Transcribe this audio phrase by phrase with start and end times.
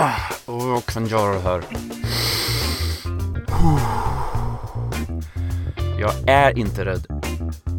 [0.00, 1.62] Ah, och jag kan göra det här.
[5.98, 7.06] Jag är inte rädd.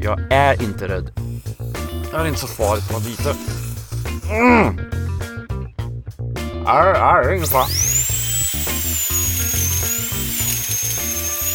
[0.01, 1.11] Jag är inte rädd.
[2.11, 3.35] Det är inte så farligt bara lite.
[4.31, 4.79] Mm.
[6.65, 7.65] Arr, är ingen fara.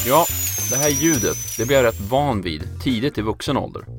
[0.07, 0.27] Ja,
[0.71, 3.94] det här ljudet, det blev jag rätt van vid tidigt i vuxen ålder.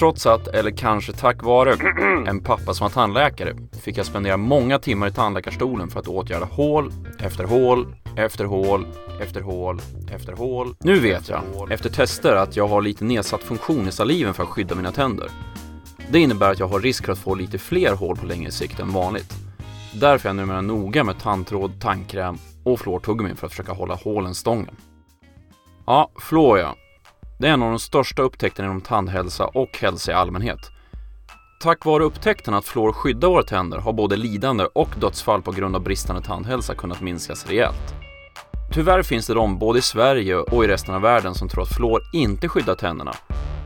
[0.00, 1.76] Trots att, eller kanske tack vare,
[2.26, 6.44] en pappa som var tandläkare fick jag spendera många timmar i tandläkarstolen för att åtgärda
[6.44, 8.86] hål efter hål efter hål
[9.20, 9.80] efter hål
[10.14, 10.74] efter hål.
[10.80, 14.48] Nu vet jag, efter tester, att jag har lite nedsatt funktion i saliven för att
[14.48, 15.28] skydda mina tänder.
[16.10, 18.80] Det innebär att jag har risk för att få lite fler hål på längre sikt
[18.80, 19.34] än vanligt.
[19.94, 24.34] Därför är jag numera noga med tandtråd, tandkräm och fluortuggummi för att försöka hålla hålen
[24.34, 24.76] stången.
[25.86, 26.76] Ja, fluor ja.
[27.40, 30.58] Det är en av de största upptäckterna inom tandhälsa och hälsa i allmänhet.
[31.62, 35.76] Tack vare upptäckten att fluor skyddar våra tänder har både lidande och dödsfall på grund
[35.76, 37.94] av bristande tandhälsa kunnat minskas rejält.
[38.72, 41.76] Tyvärr finns det de, både i Sverige och i resten av världen, som tror att
[41.76, 43.12] fluor inte skyddar tänderna,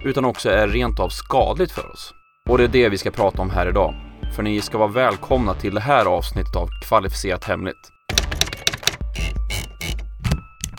[0.05, 2.14] utan också är rent av skadligt för oss.
[2.48, 3.95] Och det är det vi ska prata om här idag.
[4.36, 7.91] För ni ska vara välkomna till det här avsnittet av Kvalificerat Hemligt.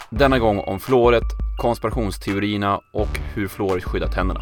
[0.10, 4.42] Denna gång om fluoret, konspirationsteorierna och hur fluoret skyddar tänderna.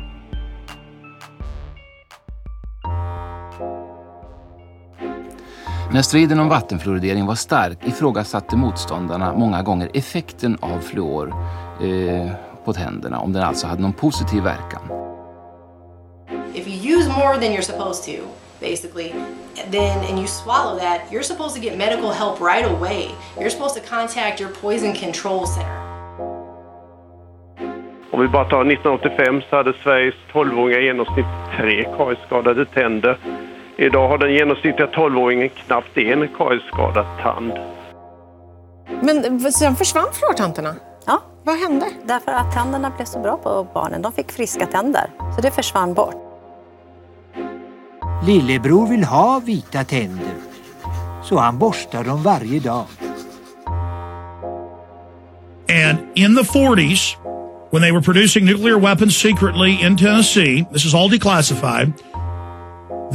[5.94, 11.34] När striden om vattenfluoridering var stark ifrågasatte motståndarna många gånger effekten av fluor
[11.82, 12.32] eh,
[12.66, 14.82] på tänderna, om den alltså hade någon positiv verkan.
[16.56, 18.24] If you use more than you're supposed to,
[18.60, 19.14] basically,
[19.72, 23.10] then and you swallow that, you're supposed to get medical help right away.
[23.40, 25.83] You're supposed to contact your poison control center.
[28.24, 31.26] Vi bara tar 1985 så hade Sveriges 12-åringar i genomsnitt
[31.58, 33.18] tre kariesskadade tänder.
[33.78, 37.52] Idag har den genomsnittliga 12-åringen knappt en kariesskadad tand.
[39.02, 40.76] Men sen försvann fluortanterna.
[41.06, 41.86] Ja, Vad hände?
[42.04, 44.02] därför att tänderna blev så bra på barnen.
[44.02, 45.06] De fick friska tänder,
[45.36, 46.16] så det försvann bort.
[48.26, 50.34] Lillebror vill ha vita tänder,
[51.24, 52.86] så han borstar dem varje dag.
[55.88, 57.16] And in the 40s,
[57.74, 62.00] when they were producing nuclear weapons secretly in Tennessee, this is all declassified,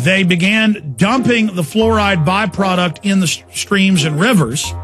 [0.04, 4.74] they began dumping the fluoride byproduct in the streams and rivers.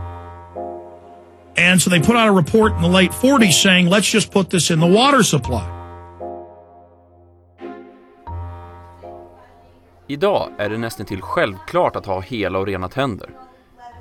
[1.56, 4.48] And so they put out a report in the late 40s saying, let's just put
[4.48, 5.68] this in the water supply.
[10.06, 13.30] Idag är det nästan till självklart att ha hela och rena tänder.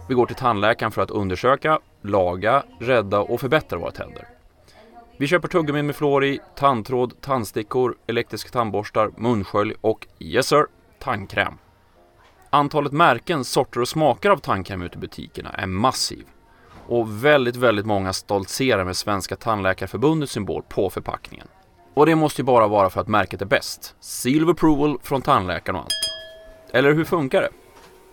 [0.10, 4.33] Vi går till tandläkaren för att undersöka, laga, rädda och förbättra våra tänder.
[5.18, 10.66] Vi köper tuggummi med fluor i, tandtråd, tandstickor, elektriska tandborstar, munskölj och, yes sir,
[11.00, 11.54] tandkräm.
[12.50, 16.26] Antalet märken, sorter och smaker av tandkräm ute i butikerna är massiv.
[16.88, 21.48] Och väldigt, väldigt många stoltserar med Svenska Tandläkarförbundets symbol på förpackningen.
[21.94, 23.96] Och det måste ju bara vara för att märket är bäst.
[24.00, 25.94] Seal of approval från tandläkaren och allt.
[26.72, 27.50] Eller hur funkar det?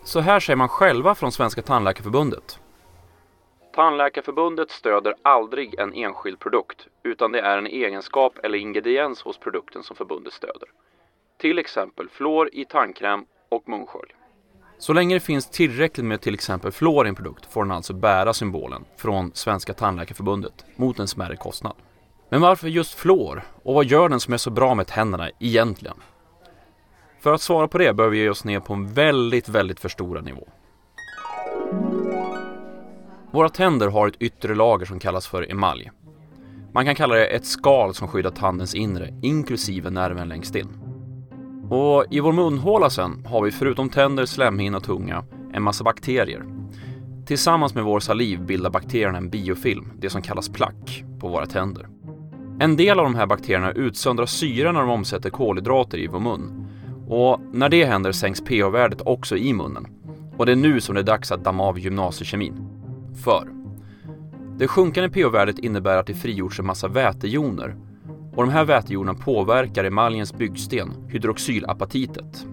[0.03, 2.60] Så här säger man själva från Svenska Tandläkarförbundet.
[3.73, 9.83] Tandläkarförbundet stöder aldrig en enskild produkt, utan det är en egenskap eller ingrediens hos produkten
[9.83, 10.69] som förbundet stöder.
[11.37, 14.15] Till exempel fluor i tandkräm och munskölj.
[14.77, 17.93] Så länge det finns tillräckligt med till exempel fluor i en produkt får den alltså
[17.93, 21.73] bära symbolen från Svenska Tandläkarförbundet mot en smärre kostnad.
[22.29, 23.43] Men varför just fluor?
[23.63, 25.97] Och vad gör den som är så bra med tänderna egentligen?
[27.19, 30.25] För att svara på det behöver vi ge oss ner på en väldigt, väldigt förstorad
[30.25, 30.47] nivå.
[33.31, 35.91] Våra tänder har ett yttre lager som kallas för emalj.
[36.73, 40.67] Man kan kalla det ett skal som skyddar tandens inre, inklusive nerven längst in.
[41.69, 46.43] Och i vår munhåla sen har vi förutom tänder, slemhinna och tunga en massa bakterier.
[47.25, 51.87] Tillsammans med vår saliv bildar bakterierna en biofilm, det som kallas plack, på våra tänder.
[52.59, 56.67] En del av de här bakterierna utsöndrar syra när de omsätter kolhydrater i vår mun.
[57.07, 59.87] Och när det händer sänks pH-värdet också i munnen.
[60.37, 62.70] Och det är nu som det är dags att damma av gymnasiekemin.
[63.15, 63.47] För
[64.57, 67.75] det sjunkande pH-värdet innebär att det frigjorts en massa vätejoner.
[68.35, 72.45] Och de här vätejonerna påverkar emaljens byggsten, hydroxylapatitet.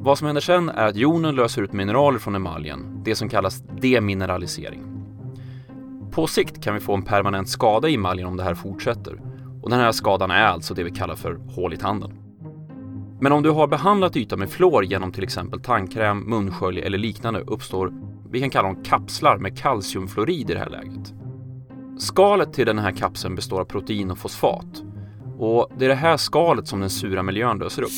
[0.00, 3.62] Vad som händer sen är att jonen löser ut mineraler från emaljen, det som kallas
[3.80, 4.82] demineralisering.
[6.10, 9.20] På sikt kan vi få en permanent skada i emaljen om det här fortsätter.
[9.62, 12.12] Och den här skadan är alltså det vi kallar för hål i tanden.
[13.20, 17.40] Men om du har behandlat ytan med fluor genom till exempel tandkräm, munskölj eller liknande
[17.40, 17.92] uppstår,
[18.36, 21.14] vi kan kalla dem kapslar med kalciumfluorid i det här läget.
[21.98, 24.82] Skalet till den här kapseln består av protein och fosfat.
[25.38, 27.90] Och det är det här skalet som den sura miljön löser upp.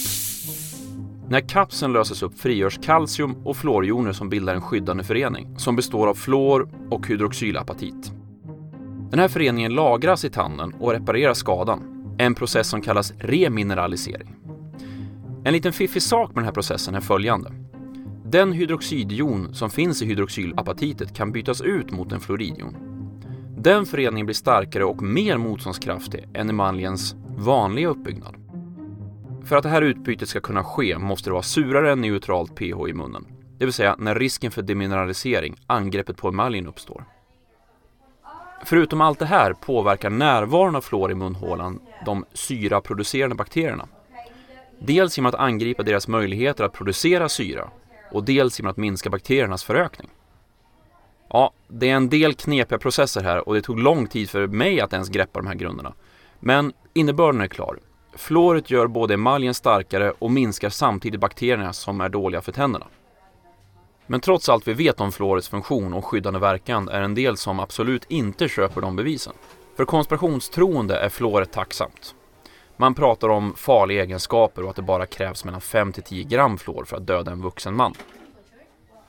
[1.28, 6.06] När kapseln löses upp frigörs kalcium och fluorjoner som bildar en skyddande förening som består
[6.06, 8.12] av fluor och hydroxylapatit.
[9.10, 14.34] Den här föreningen lagras i tanden och reparerar skadan, en process som kallas remineralisering.
[15.44, 17.67] En liten fiffig sak med den här processen är följande.
[18.30, 22.76] Den hydroxidjon som finns i hydroxylapatitet kan bytas ut mot en fluoridjon.
[23.58, 28.34] Den föreningen blir starkare och mer motståndskraftig än emaljens vanliga uppbyggnad.
[29.44, 32.88] För att det här utbytet ska kunna ske måste det vara surare än neutralt pH
[32.88, 33.26] i munnen.
[33.58, 37.04] Det vill säga när risken för demineralisering, angreppet på emaljen, uppstår.
[38.64, 43.88] Förutom allt det här påverkar närvaron av fluor i munhålan de syraproducerande bakterierna.
[44.78, 47.70] Dels genom att angripa deras möjligheter att producera syra
[48.10, 50.10] och dels genom att minska bakteriernas förökning.
[51.30, 54.80] Ja, det är en del knepiga processer här och det tog lång tid för mig
[54.80, 55.92] att ens greppa de här grunderna.
[56.40, 57.78] Men innebörden är klar.
[58.14, 62.86] Fluoret gör både emaljen starkare och minskar samtidigt bakterierna som är dåliga för tänderna.
[64.06, 67.60] Men trots allt vi vet om fluorets funktion och skyddande verkan är en del som
[67.60, 69.32] absolut inte köper de bevisen.
[69.76, 72.14] För konspirationstroende är fluoret tacksamt.
[72.80, 76.58] Man pratar om farliga egenskaper och att det bara krävs mellan 5 till 10 gram
[76.58, 77.94] fluor för att döda en vuxen man.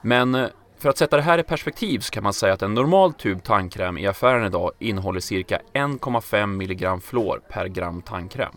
[0.02, 2.74] Men eh, för att sätta det här i perspektiv så kan man säga att en
[2.74, 8.54] normal tub tandkräm i affären idag innehåller cirka 1,5 mg fluor per gram tandkräm.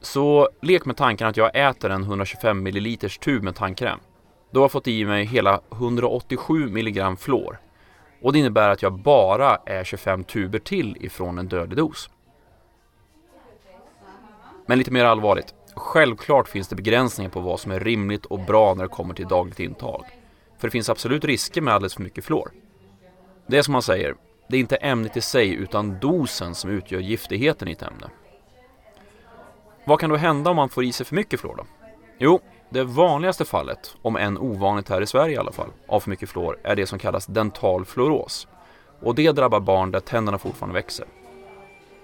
[0.00, 3.98] Så lek med tanken att jag äter en 125 ml tub med tandkräm.
[4.50, 7.58] Då har jag fått i mig hela 187 mg fluor.
[8.22, 12.10] Och det innebär att jag bara är 25 tuber till ifrån en dödlig dos.
[14.66, 15.54] Men lite mer allvarligt.
[15.74, 19.28] Självklart finns det begränsningar på vad som är rimligt och bra när det kommer till
[19.28, 20.04] dagligt intag.
[20.58, 22.50] För det finns absolut risker med alldeles för mycket fluor.
[23.46, 24.14] Det är som man säger,
[24.48, 28.10] det är inte ämnet i sig utan dosen som utgör giftigheten i ett ämne.
[29.84, 31.66] Vad kan då hända om man får i sig för mycket fluor då?
[32.18, 32.40] Jo,
[32.70, 36.28] det vanligaste fallet, om än ovanligt här i Sverige i alla fall, av för mycket
[36.28, 38.48] fluor är det som kallas dental fluoros.
[39.00, 41.06] Och det drabbar barn där tänderna fortfarande växer.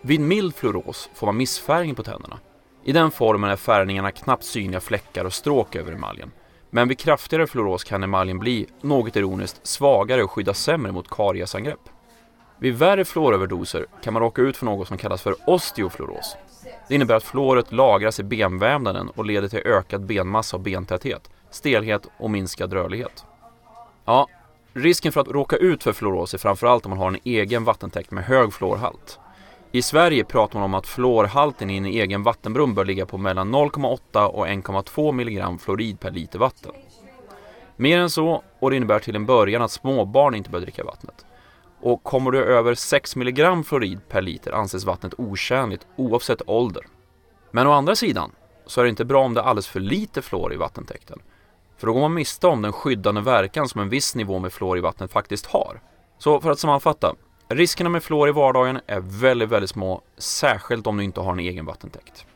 [0.00, 2.38] Vid mild fluoros får man missfärgning på tänderna.
[2.84, 6.32] I den formen är färgningarna knappt synliga fläckar och stråk över emaljen.
[6.70, 11.80] Men vid kraftigare fluoros kan emaljen bli, något ironiskt, svagare och skydda sämre mot kariesangrepp.
[12.58, 16.36] Vid värre fluoröverdoser kan man råka ut för något som kallas för osteofluoros.
[16.88, 22.08] Det innebär att fluoret lagras i benvävnaden och leder till ökad benmassa och bentäthet, stelhet
[22.18, 23.24] och minskad rörlighet.
[24.04, 24.28] Ja,
[24.72, 28.10] risken för att råka ut för fluoros är framförallt om man har en egen vattentäkt
[28.10, 29.18] med hög fluorhalt.
[29.74, 33.54] I Sverige pratar man om att fluorhalten i en egen vattenbrunn bör ligga på mellan
[33.54, 36.72] 0,8 och 1,2 mg fluorid per liter vatten.
[37.76, 41.26] Mer än så, och det innebär till en början att småbarn inte bör dricka vattnet.
[41.80, 46.86] Och kommer du över 6 mg fluorid per liter anses vattnet otjänligt oavsett ålder.
[47.50, 48.30] Men å andra sidan
[48.66, 51.18] så är det inte bra om det är alldeles för lite fluor i vattentäkten.
[51.78, 54.78] För då går man miste om den skyddande verkan som en viss nivå med fluor
[54.78, 55.80] i vattnet faktiskt har.
[56.18, 57.14] Så för att sammanfatta,
[57.54, 61.38] Riskerna med fluor i vardagen är väldigt, väldigt små, särskilt om du inte har en
[61.38, 62.26] egen vattentäkt.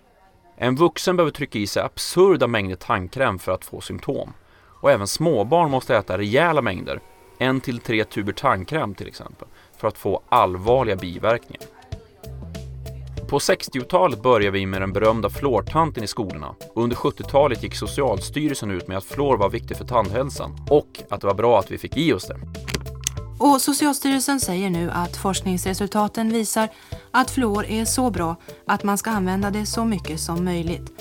[0.57, 4.33] En vuxen behöver trycka i sig absurda mängder tandkräm för att få symptom.
[4.81, 7.01] Och även småbarn måste äta rejäla mängder,
[7.39, 11.67] en till tre tuber tandkräm till exempel, för att få allvarliga biverkningar.
[13.29, 18.71] På 60-talet började vi med den berömda fluortanten i skolorna och under 70-talet gick Socialstyrelsen
[18.71, 21.79] ut med att fluor var viktigt för tandhälsan och att det var bra att vi
[21.79, 22.39] fick i oss det.
[23.39, 26.69] Och Socialstyrelsen säger nu att forskningsresultaten visar
[27.11, 30.93] att fluor är så bra att man ska använda det så mycket som möjligt.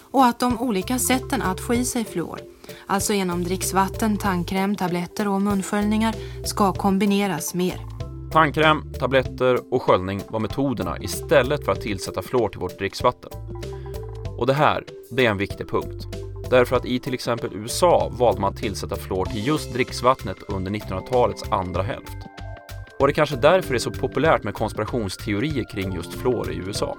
[0.00, 2.40] Och att de olika sätten att få i sig fluor,
[2.86, 7.80] alltså genom dricksvatten, tandkräm, tabletter och munsköljningar, ska kombineras mer.
[8.32, 13.30] Tandkräm, tabletter och sköljning var metoderna istället för att tillsätta fluor till vårt dricksvatten.
[14.38, 16.23] Och det här, det är en viktig punkt.
[16.50, 20.70] Därför att i till exempel USA valde man att tillsätta fluor till just dricksvattnet under
[20.70, 22.16] 1900-talets andra hälft.
[23.00, 26.96] Och det kanske därför det är så populärt med konspirationsteorier kring just fluor i USA.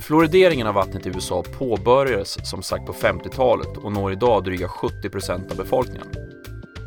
[0.00, 5.50] Fluorideringen av vattnet i USA påbörjades som sagt på 50-talet och når idag dryga 70%
[5.50, 6.06] av befolkningen.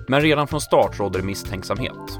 [0.07, 2.19] Men redan från start rådde det misstänksamhet.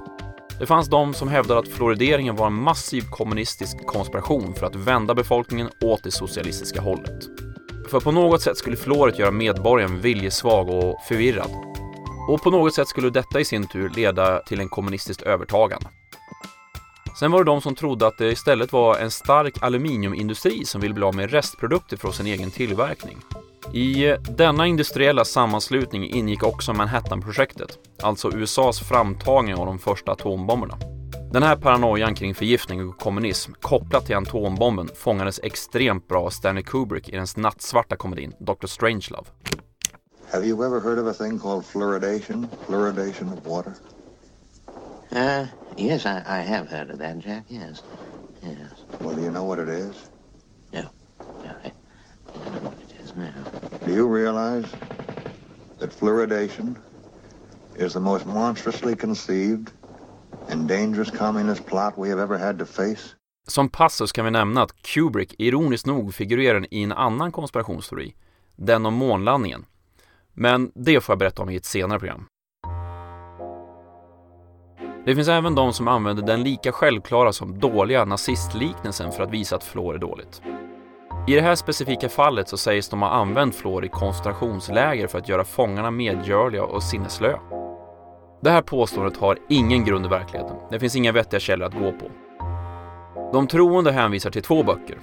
[0.60, 5.13] Det fanns de som hävdade att fluorideringen var en massiv kommunistisk konspiration för att vända
[5.13, 7.45] befolkningen åt det socialistiska hållet.
[7.89, 11.51] För på något sätt skulle fluoret göra medborgaren viljesvag och förvirrad.
[12.30, 15.88] Och på något sätt skulle detta i sin tur leda till en kommunistiskt övertagande.
[17.20, 20.94] Sen var det de som trodde att det istället var en stark aluminiumindustri som ville
[20.94, 23.18] bli av med restprodukter från sin egen tillverkning.
[23.74, 30.95] I denna industriella sammanslutning ingick också Manhattanprojektet, alltså USAs framtagning av de första atombomberna.
[31.36, 36.63] Den här paranoian kring förgiftning och kommunism kopplat till atombomben fångades extremt bra av Stanley
[36.63, 38.68] Kubrick i den nattsvarta komedin Dr.
[38.68, 39.27] Strangelove.
[40.32, 42.48] Have you ever heard of a thing called fluoridation?
[42.68, 43.74] Fluoridation of water?
[45.12, 45.46] Uh,
[45.77, 47.84] yes, I, I have heard of that, Jack, yes.
[48.44, 48.86] Yes.
[49.01, 50.10] Well, do you know what it is?
[50.74, 50.82] No.
[51.44, 53.34] No, I, I don't know what it is now.
[53.86, 54.72] Do you realize
[55.80, 56.77] that fluoridation
[57.75, 59.72] is the most monstrously conceived
[60.52, 63.16] and dangerous communist plot we have ever had to face?
[63.48, 68.16] Som passus kan vi nämna att Kubrick ironiskt nog figurerar i en annan konspirationsteori,
[68.56, 69.66] den om månlandningen.
[70.34, 72.25] Men det får jag berätta om i ett senare program.
[75.06, 79.56] Det finns även de som använder den lika självklara som dåliga nazistliknelsen för att visa
[79.56, 80.42] att fluor är dåligt.
[81.28, 85.30] I det här specifika fallet så sägs de ha använt fluor i koncentrationsläger för att
[85.30, 87.65] göra fångarna medgörliga och sinneslöa.
[88.46, 90.56] Det här påståendet har ingen grund i verkligheten.
[90.72, 92.06] Det finns inga vettiga källor att gå på.
[93.34, 94.98] De troende hänvisar till två böcker.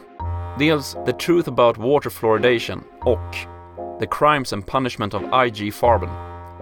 [0.58, 3.36] Dels The Truth About Water Fluoridation och
[4.00, 5.72] The Crimes and Punishment of I.G.
[5.72, 6.08] Farben.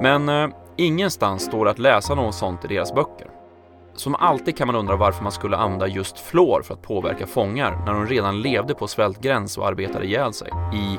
[0.01, 3.31] Men eh, ingenstans står det att läsa något sånt i deras böcker.
[3.95, 7.83] Som alltid kan man undra varför man skulle använda just fluor för att påverka fångar
[7.87, 10.49] när de redan levde på svältgräns och arbetade ihjäl sig.
[10.75, 10.99] I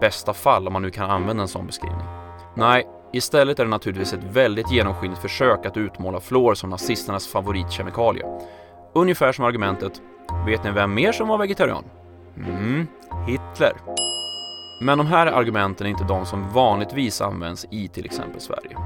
[0.00, 2.06] bästa fall, om man nu kan använda en sån beskrivning.
[2.54, 8.26] Nej, istället är det naturligtvis ett väldigt genomskinligt försök att utmåla fluor som nazisternas favoritkemikalie.
[8.94, 10.02] Ungefär som argumentet
[10.46, 11.84] Vet ni vem mer som var vegetarian?
[12.36, 12.86] Mm,
[13.26, 13.72] Hitler.
[14.80, 18.76] Men de här argumenten är inte de som vanligtvis används i till exempel Sverige.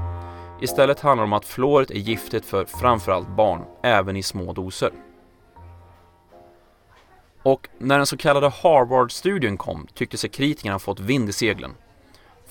[0.61, 4.91] Istället handlar det om att fluoret är giftigt för framförallt barn, även i små doser.
[7.43, 11.71] Och när den så kallade Harvard-studien kom tyckte sig kritikerna ha fått vind i seglen.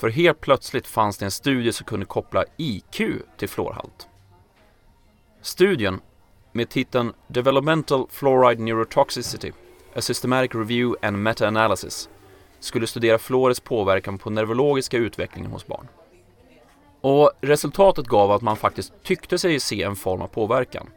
[0.03, 3.01] För helt plötsligt fanns det en studie som kunde koppla IQ
[3.37, 4.07] till fluorhalt.
[5.41, 6.01] Studien,
[6.51, 9.51] med titeln Developmental Fluoride Neurotoxicity,
[9.95, 12.09] A Systematic Review and Meta-Analysis,
[12.59, 15.87] skulle studera fluorets påverkan på neurologiska utvecklingen hos barn.
[17.01, 20.89] Och resultatet gav att man faktiskt tyckte sig se en form av påverkan.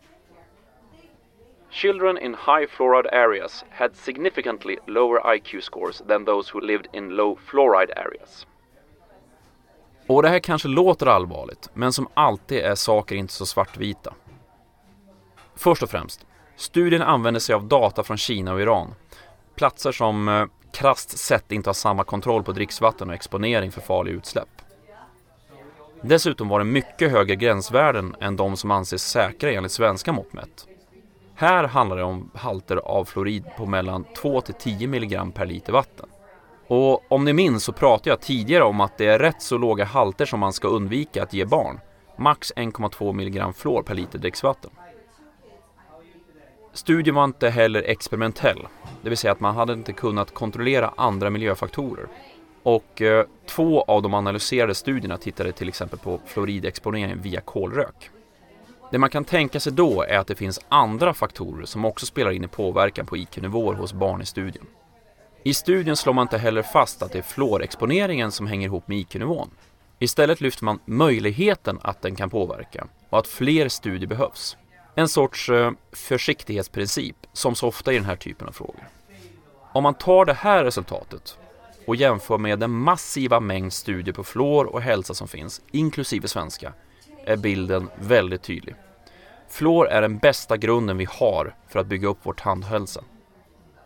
[1.71, 7.09] Children in high fluoride areas had significantly lower IQ scores than those who lived in
[7.09, 8.47] low fluoride areas.
[10.07, 14.15] Och det här kanske låter allvarligt, men som alltid är saker inte så svartvita.
[15.57, 18.95] Först och främst, studien använder sig av data från Kina och Iran.
[19.55, 24.15] Platser som eh, krasst sett inte har samma kontroll på dricksvatten och exponering för farliga
[24.15, 24.49] utsläpp.
[26.03, 30.67] Dessutom var det mycket högre gränsvärden än de som anses säkra enligt svenska mått mätt.
[31.35, 35.73] Här handlar det om halter av fluorid på mellan 2 till 10 mg per liter
[35.73, 36.09] vatten.
[36.69, 39.85] Och om ni minns så pratade jag tidigare om att det är rätt så låga
[39.85, 41.81] halter som man ska undvika att ge barn.
[42.19, 44.71] Max 1,2 mg fluor per liter dricksvatten.
[46.73, 48.67] Studien var inte heller experimentell,
[49.03, 52.07] det vill säga att man hade inte kunnat kontrollera andra miljöfaktorer.
[52.63, 58.11] Och eh, två av de analyserade studierna tittade till exempel på fluoridexponering via kolrök.
[58.91, 62.31] Det man kan tänka sig då är att det finns andra faktorer som också spelar
[62.31, 64.67] in i påverkan på IQ-nivåer hos barn i studien.
[65.47, 68.99] I studien slår man inte heller fast att det är fluorexponeringen som hänger ihop med
[68.99, 69.50] IQ-nivån.
[69.99, 74.57] Istället lyfter man möjligheten att den kan påverka och att fler studier behövs.
[74.95, 78.88] En sorts eh, försiktighetsprincip som så ofta i den här typen av frågor.
[79.73, 81.38] Om man tar det här resultatet
[81.87, 86.73] och jämför med den massiva mängd studier på fluor och hälsa som finns, inklusive svenska,
[87.25, 88.75] är bilden väldigt tydlig.
[89.49, 93.05] Fluor är den bästa grunden vi har för att bygga upp vår tandhälsa.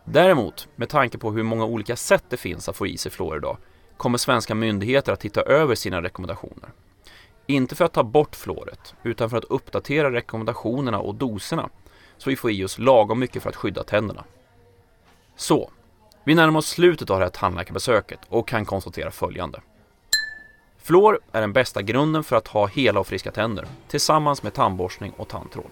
[0.05, 3.37] Däremot, med tanke på hur många olika sätt det finns att få i sig fluor
[3.37, 3.57] idag,
[3.97, 6.69] kommer svenska myndigheter att titta över sina rekommendationer.
[7.47, 11.69] Inte för att ta bort fluoret, utan för att uppdatera rekommendationerna och doserna
[12.17, 14.23] så vi får i oss lagom mycket för att skydda tänderna.
[15.35, 15.71] Så,
[16.23, 19.61] vi närmar oss slutet av det här tandläkarbesöket och kan konstatera följande.
[20.77, 25.11] Fluor är den bästa grunden för att ha hela och friska tänder, tillsammans med tandborstning
[25.17, 25.71] och tandtråd.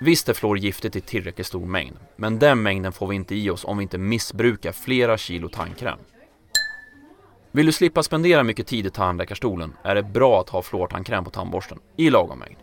[0.00, 3.50] Visst är fluor giftigt i tillräckligt stor mängd, men den mängden får vi inte i
[3.50, 5.98] oss om vi inte missbrukar flera kilo tandkräm.
[7.52, 11.30] Vill du slippa spendera mycket tid i tandläkarstolen är det bra att ha fluortandkräm på
[11.30, 12.56] tandborsten i lagom mängd.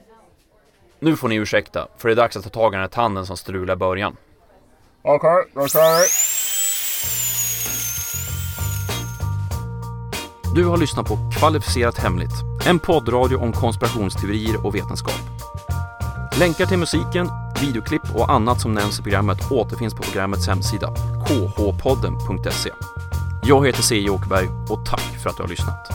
[0.99, 3.25] Nu får ni ursäkta, för det är dags att ta tag i den här tanden
[3.25, 4.17] som strulade i början.
[5.01, 6.07] Okej, okay, då kör vi.
[10.55, 15.34] Du har lyssnat på Kvalificerat Hemligt, en poddradio om konspirationsteorier och vetenskap.
[16.39, 17.29] Länkar till musiken,
[17.61, 20.93] videoklipp och annat som nämns i programmet återfinns på programmets hemsida,
[21.25, 22.69] khpodden.se.
[23.43, 24.09] Jag heter C.
[24.09, 25.94] Åkerberg och tack för att du har lyssnat.